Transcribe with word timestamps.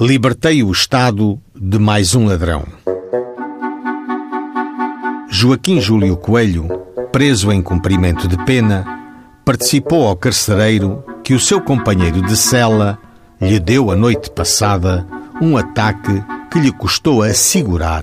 Libertei 0.00 0.60
o 0.64 0.72
Estado 0.72 1.40
de 1.54 1.78
mais 1.78 2.16
um 2.16 2.26
ladrão. 2.26 2.64
Joaquim 5.28 5.80
Júlio 5.80 6.16
Coelho, 6.16 6.66
preso 7.12 7.52
em 7.52 7.62
cumprimento 7.62 8.26
de 8.26 8.36
pena, 8.44 8.84
participou 9.44 10.08
ao 10.08 10.16
carcereiro 10.16 11.04
que 11.22 11.32
o 11.32 11.38
seu 11.38 11.60
companheiro 11.60 12.20
de 12.22 12.36
cela 12.36 12.98
lhe 13.40 13.60
deu 13.60 13.88
a 13.88 13.94
noite 13.94 14.30
passada 14.30 15.06
um 15.40 15.56
ataque 15.56 16.24
que 16.50 16.58
lhe 16.58 16.72
custou 16.72 17.22
a 17.22 17.26
assegurar. 17.26 18.02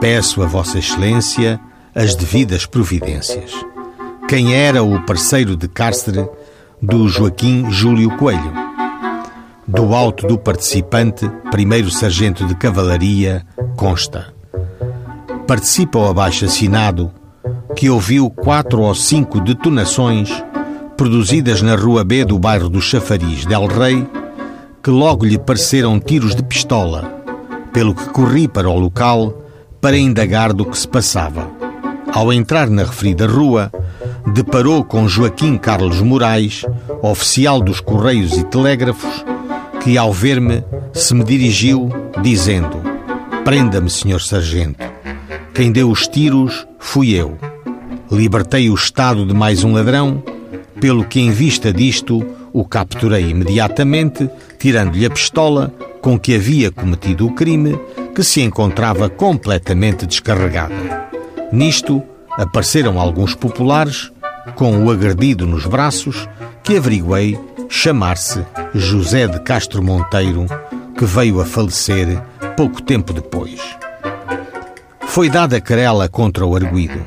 Peço 0.00 0.42
a 0.42 0.46
Vossa 0.46 0.80
Excelência 0.80 1.60
as 1.94 2.16
devidas 2.16 2.66
providências. 2.66 3.52
Quem 4.26 4.56
era 4.56 4.82
o 4.82 5.00
parceiro 5.06 5.56
de 5.56 5.68
cárcere 5.68 6.28
do 6.82 7.06
Joaquim 7.06 7.70
Júlio 7.70 8.10
Coelho? 8.16 8.69
Do 9.72 9.94
alto 9.94 10.26
do 10.26 10.36
participante, 10.36 11.30
primeiro 11.52 11.90
sargento 11.92 12.44
de 12.44 12.56
cavalaria, 12.56 13.46
consta. 13.76 14.34
Participa 15.46 15.96
o 15.96 16.08
abaixo-assinado 16.08 17.12
que 17.76 17.88
ouviu 17.88 18.28
quatro 18.28 18.82
ou 18.82 18.94
cinco 18.96 19.40
detonações 19.40 20.44
produzidas 20.96 21.62
na 21.62 21.76
Rua 21.76 22.02
B 22.02 22.24
do 22.24 22.36
bairro 22.36 22.68
do 22.68 22.80
Chafariz 22.80 23.46
del 23.46 23.66
Rei, 23.68 24.04
que 24.82 24.90
logo 24.90 25.24
lhe 25.24 25.38
pareceram 25.38 26.00
tiros 26.00 26.34
de 26.34 26.42
pistola, 26.42 27.22
pelo 27.72 27.94
que 27.94 28.10
corri 28.10 28.48
para 28.48 28.68
o 28.68 28.76
local 28.76 29.40
para 29.80 29.96
indagar 29.96 30.52
do 30.52 30.66
que 30.66 30.76
se 30.76 30.88
passava. 30.88 31.48
Ao 32.12 32.32
entrar 32.32 32.68
na 32.68 32.82
referida 32.82 33.28
rua, 33.28 33.70
deparou 34.34 34.84
com 34.84 35.06
Joaquim 35.06 35.56
Carlos 35.56 36.02
Moraes, 36.02 36.66
oficial 37.00 37.60
dos 37.60 37.80
Correios 37.80 38.36
e 38.36 38.42
Telégrafos, 38.42 39.24
que, 39.80 39.96
ao 39.96 40.12
ver-me, 40.12 40.62
se 40.92 41.14
me 41.14 41.24
dirigiu, 41.24 41.90
dizendo: 42.22 42.80
Prenda-me, 43.44 43.90
senhor 43.90 44.20
sargento. 44.20 44.84
Quem 45.54 45.72
deu 45.72 45.90
os 45.90 46.06
tiros 46.06 46.66
fui 46.78 47.10
eu. 47.14 47.36
Libertei 48.10 48.70
o 48.70 48.74
Estado 48.74 49.26
de 49.26 49.34
mais 49.34 49.64
um 49.64 49.72
ladrão, 49.72 50.22
pelo 50.80 51.04
que, 51.04 51.20
em 51.20 51.30
vista 51.30 51.72
disto, 51.72 52.24
o 52.52 52.64
capturei 52.64 53.30
imediatamente, 53.30 54.28
tirando-lhe 54.58 55.06
a 55.06 55.10
pistola 55.10 55.72
com 56.00 56.18
que 56.18 56.34
havia 56.34 56.70
cometido 56.70 57.26
o 57.26 57.34
crime, 57.34 57.78
que 58.14 58.22
se 58.22 58.40
encontrava 58.40 59.08
completamente 59.08 60.06
descarregada. 60.06 61.08
Nisto, 61.52 62.02
apareceram 62.30 62.98
alguns 63.00 63.34
populares, 63.34 64.10
com 64.54 64.84
o 64.84 64.90
agredido 64.90 65.46
nos 65.46 65.66
braços, 65.66 66.28
que 66.62 66.76
averiguei 66.76 67.38
chamar-se 67.70 68.44
José 68.74 69.28
de 69.28 69.38
Castro 69.40 69.80
Monteiro, 69.82 70.44
que 70.98 71.04
veio 71.04 71.40
a 71.40 71.46
falecer 71.46 72.20
pouco 72.56 72.82
tempo 72.82 73.12
depois. 73.12 73.60
Foi 75.06 75.30
dada 75.30 75.60
querela 75.60 76.08
contra 76.08 76.44
o 76.44 76.56
arguído. 76.56 77.00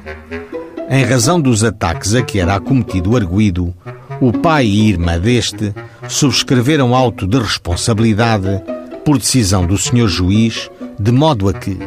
Em 0.89 1.03
razão 1.03 1.39
dos 1.39 1.64
ataques 1.64 2.16
a 2.16 2.22
que 2.22 2.39
era 2.39 2.55
acometido 2.55 3.11
o 3.11 3.16
arguído, 3.17 3.73
o 4.22 4.31
pai 4.31 4.66
e 4.66 4.89
irmã 4.89 5.20
deste 5.20 5.75
subscreveram 6.08 6.95
auto 6.95 7.27
de 7.27 7.38
responsabilidade 7.38 8.64
por 9.03 9.17
decisão 9.17 9.66
do 9.66 9.77
senhor 9.77 10.08
juiz, 10.08 10.72
de 10.98 11.11
modo 11.11 11.50
a 11.50 11.53
que 11.53 11.77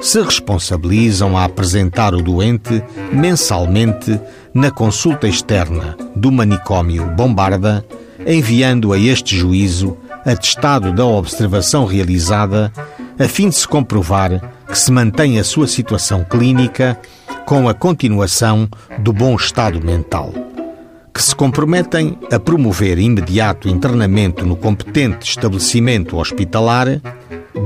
se 0.00 0.22
responsabilizam 0.22 1.36
a 1.36 1.44
apresentar 1.44 2.14
o 2.14 2.22
doente 2.22 2.82
mensalmente 3.12 4.20
na 4.52 4.70
consulta 4.70 5.26
externa 5.26 5.96
do 6.14 6.30
manicômio 6.30 7.06
Bombarda 7.06 7.84
enviando 8.26 8.92
a 8.92 8.98
este 8.98 9.36
juízo 9.36 9.96
atestado 10.24 10.92
da 10.92 11.04
observação 11.04 11.84
realizada, 11.84 12.72
a 13.18 13.28
fim 13.28 13.48
de 13.48 13.56
se 13.56 13.68
comprovar 13.68 14.52
que 14.66 14.78
se 14.78 14.90
mantém 14.90 15.38
a 15.38 15.44
sua 15.44 15.66
situação 15.66 16.24
clínica 16.24 16.98
com 17.46 17.68
a 17.68 17.74
continuação 17.74 18.68
do 18.98 19.12
bom 19.12 19.36
estado 19.36 19.84
mental. 19.84 20.32
Que 21.12 21.22
se 21.22 21.34
comprometem 21.36 22.18
a 22.32 22.40
promover 22.40 22.98
imediato 22.98 23.68
internamento 23.68 24.44
no 24.44 24.56
competente 24.56 25.28
estabelecimento 25.28 26.16
hospitalar, 26.16 27.00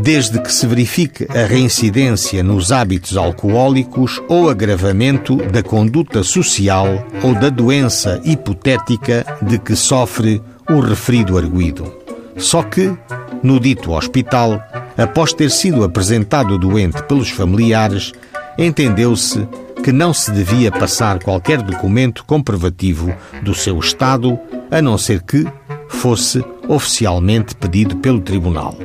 desde 0.03 0.41
que 0.41 0.53
se 0.53 0.66
verifique 0.66 1.26
a 1.31 1.47
reincidência 1.47 2.43
nos 2.43 2.71
hábitos 2.71 3.16
alcoólicos 3.16 4.21
ou 4.28 4.50
agravamento 4.50 5.37
da 5.37 5.62
conduta 5.62 6.22
social 6.22 6.87
ou 7.22 7.34
da 7.34 7.49
doença 7.49 8.21
hipotética 8.25 9.25
de 9.43 9.59
que 9.59 9.75
sofre 9.75 10.43
o 10.69 10.81
referido 10.81 11.38
arguído. 11.38 11.91
Só 12.37 12.62
que, 12.62 12.94
no 13.43 13.59
dito 13.59 13.93
hospital, 13.93 14.62
após 14.97 15.32
ter 15.32 15.50
sido 15.50 15.82
apresentado 15.82 16.59
doente 16.59 17.03
pelos 17.05 17.31
familiares, 17.31 18.12
entendeu-se 18.59 19.49
que 19.82 19.93
não 19.93 20.12
se 20.12 20.31
devia 20.31 20.70
passar 20.70 21.19
qualquer 21.22 21.62
documento 21.62 22.25
comprovativo 22.25 23.12
do 23.43 23.55
seu 23.55 23.78
estado, 23.78 24.38
a 24.70 24.82
não 24.82 24.99
ser 24.99 25.22
que 25.22 25.47
fosse 25.88 26.44
oficialmente 26.69 27.55
pedido 27.55 27.97
pelo 27.97 28.20
tribunal. 28.20 28.76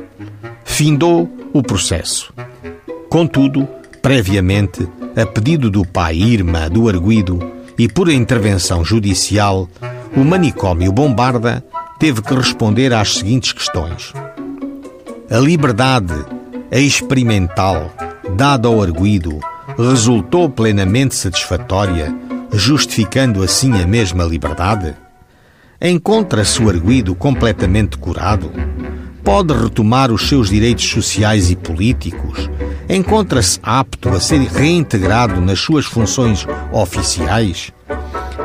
Findou 0.74 1.30
o 1.52 1.62
processo. 1.62 2.34
Contudo, 3.08 3.68
previamente, 4.02 4.88
a 5.16 5.24
pedido 5.24 5.70
do 5.70 5.86
pai 5.86 6.16
irmã 6.16 6.68
do 6.68 6.88
arguído 6.88 7.38
e 7.78 7.86
por 7.86 8.08
intervenção 8.10 8.84
judicial, 8.84 9.68
o 10.16 10.24
manicômio 10.24 10.90
Bombarda 10.90 11.64
teve 11.96 12.20
que 12.22 12.34
responder 12.34 12.92
às 12.92 13.14
seguintes 13.14 13.52
questões: 13.52 14.12
A 15.30 15.38
liberdade 15.38 16.12
experimental 16.72 17.92
dada 18.36 18.66
ao 18.66 18.82
arguído 18.82 19.38
resultou 19.78 20.50
plenamente 20.50 21.14
satisfatória, 21.14 22.12
justificando 22.52 23.44
assim 23.44 23.80
a 23.80 23.86
mesma 23.86 24.24
liberdade? 24.24 24.92
Encontra-se 25.80 26.60
o 26.60 26.68
arguído 26.68 27.14
completamente 27.14 27.96
curado? 27.96 28.50
Pode 29.24 29.54
retomar 29.54 30.12
os 30.12 30.28
seus 30.28 30.50
direitos 30.50 30.86
sociais 30.86 31.50
e 31.50 31.56
políticos? 31.56 32.50
Encontra-se 32.88 33.58
apto 33.62 34.10
a 34.10 34.20
ser 34.20 34.40
reintegrado 34.42 35.40
nas 35.40 35.58
suas 35.58 35.86
funções 35.86 36.46
oficiais? 36.70 37.72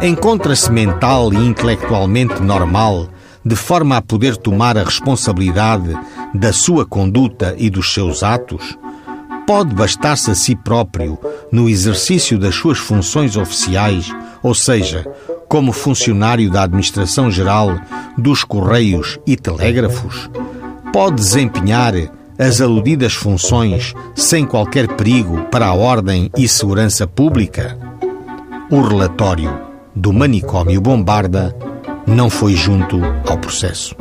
Encontra-se 0.01 0.71
mental 0.71 1.33
e 1.33 1.37
intelectualmente 1.37 2.41
normal 2.41 3.09
de 3.45 3.55
forma 3.55 3.97
a 3.97 4.01
poder 4.01 4.37
tomar 4.37 4.77
a 4.77 4.83
responsabilidade 4.83 5.97
da 6.33 6.53
sua 6.53 6.85
conduta 6.85 7.55
e 7.57 7.69
dos 7.69 7.93
seus 7.93 8.21
atos, 8.23 8.77
pode 9.47 9.73
bastar-se 9.73 10.29
a 10.29 10.35
si 10.35 10.55
próprio 10.55 11.17
no 11.51 11.69
exercício 11.69 12.37
das 12.37 12.55
suas 12.55 12.77
funções 12.77 13.35
oficiais, 13.35 14.13
ou 14.43 14.53
seja, 14.53 15.05
como 15.47 15.71
funcionário 15.71 16.51
da 16.51 16.63
Administração 16.63 17.31
Geral 17.31 17.79
dos 18.17 18.43
Correios 18.43 19.17
e 19.25 19.35
Telégrafos, 19.35 20.29
pode 20.91 21.15
desempenhar 21.17 21.93
as 22.37 22.61
aludidas 22.61 23.13
funções 23.13 23.93
sem 24.15 24.45
qualquer 24.45 24.87
perigo 24.87 25.45
para 25.51 25.67
a 25.67 25.73
ordem 25.73 26.31
e 26.37 26.47
segurança 26.47 27.05
pública? 27.05 27.77
O 28.71 28.81
relatório 28.81 29.59
do 29.95 30.13
manicômio 30.13 30.79
Bombarda 30.79 31.55
não 32.07 32.29
foi 32.29 32.55
junto 32.55 32.99
ao 33.27 33.37
processo. 33.37 33.95